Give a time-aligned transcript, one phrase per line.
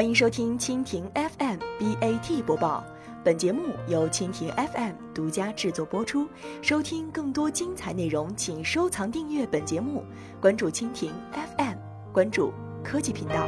[0.00, 2.82] 欢迎收听蜻蜓 FM BAT 播报。
[3.22, 6.26] 本节目由蜻蜓 FM 独家制作播出。
[6.62, 10.02] 收听更多精彩内容，请收藏订阅本节目，
[10.40, 11.74] 关注蜻蜓 FM，
[12.14, 12.50] 关注
[12.82, 13.46] 科技频道。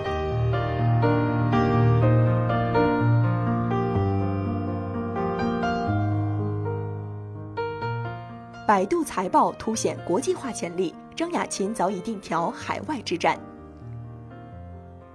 [8.68, 13.40] 百度财报凸显国际化潜力，张亚勤早已定调海外之战。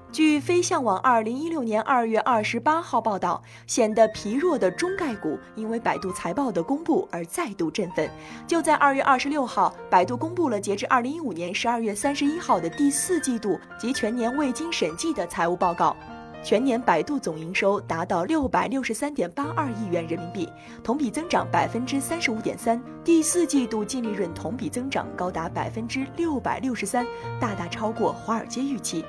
[0.09, 8.09] 据飞象网二零一六年二月二十八号报道，显得疲弱的中概股因为百度财报的公布而再度振奋。
[8.47, 15.95] 就在二月二十六号，百度公布了截至二零一五年十二月三十一号的第四季度及全年未经审计的财务报告，
[16.41, 20.49] 全年百度总营收达到六百六十三点八二亿元人民币，
[20.83, 22.81] 同比增长百分之三十五点三。
[23.03, 27.05] 第四季度净利润同比增长高达百分之六百六十三，
[27.41, 29.03] 大大超过华尔街预期。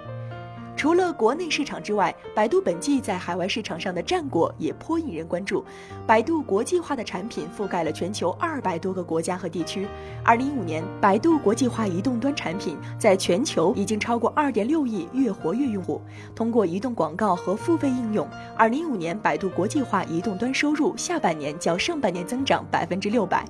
[0.79, 5.65] 除了国内市场之外，百度本季在海外市场上的战果也颇引人关注。
[6.07, 9.89] 百度国际化的产品覆盖了全球二百多个国家和地区。
[10.23, 16.01] 二零一五年，百度国际化移动端产品在全球已经超过二点六亿月活跃用户。
[16.33, 18.25] 通过移动广告和付费应用，
[18.57, 23.45] 二零一五年百度国际化移动端收入下半年较上半年增长百分之六百。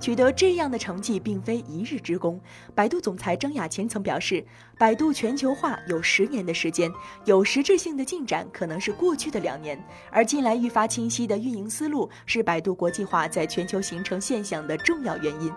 [0.00, 2.40] 取得这样的成绩并非一日之功。
[2.74, 4.44] 百度总裁张亚勤曾表示，
[4.78, 6.90] 百度全球化有十年的时间，
[7.26, 9.78] 有实质性的进展可能是过去的两年，
[10.10, 15.52] 而近来愈发清晰的运营思路是百度国际化在全球形成现象的重要原因。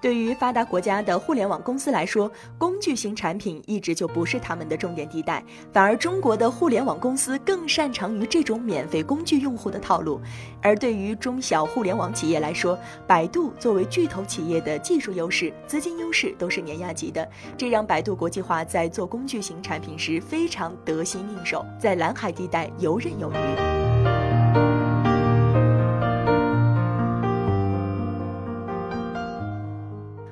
[0.00, 10.20] 对于发达国家的互联网公司来说，工具型产品一直就不是他们的重点地带，反而中国的互联网公司更擅长于这种免费工具用户的套路。
[10.62, 23.89] 而对于中小互联网企业来说，百度作为巨头企业的技术优势、资金优势都是碾压级的，这让百度国际化在做工具型产品时非常得心应手，在蓝海地带游刃有余。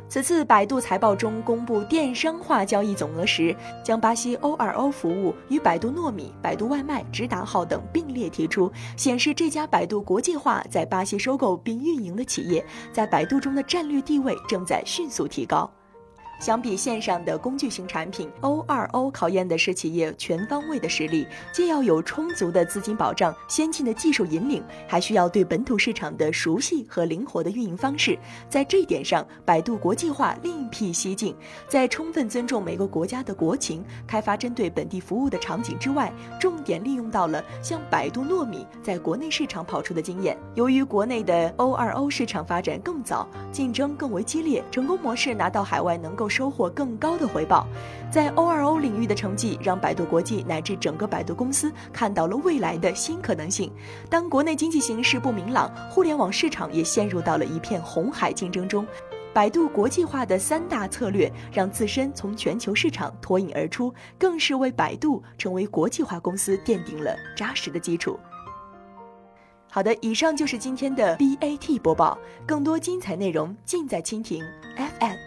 [0.09, 3.55] 此次百度财报中公布电商化交易总额时，
[3.85, 15.71] 将巴西 O2O 服务与百度糯米、百度外卖、直达号等并列提出，显示这家百度国际化在巴西收购并运营的企业，在百度中的战略地位正在迅速提高。
[16.39, 28.19] 相比线上的工具型产品，O2O 考验的是企业全方位的实力，既要有充足的资金保障、先进的技术引领，还需要对本土市场的熟悉和灵活的运营方式。
[28.49, 31.35] 在这一点上，百度国际化另辟蹊径，
[31.67, 40.39] 在充分尊重每个国家的国情、开发针对本地服务的场景之外，重点利用到了像百度糯米在国内市场跑出的经验。
[40.55, 47.67] 由于国内的 O2O 市场发展更早，竞争更为激烈，成功模式拿到海外能够收获更高的回报，
[48.11, 53.73] 在 O2O 领域的成绩让百度国际乃至整个百度公司看到了未来的新可能性。
[54.11, 58.87] 当国内经济形势不明朗，互联网市场也陷入到了一片红海竞争中，
[59.33, 68.19] 百度国际化的三大策略让自身从全球市场脱颖而出，更是为百度成为国际化公司奠定了扎实的基础。
[69.71, 74.43] 好的，以上就是今天的 BAT 播报，更多精彩内容尽在蜻蜓
[74.77, 75.18] FM。